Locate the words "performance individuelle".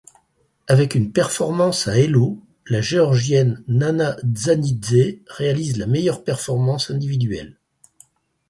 6.23-7.59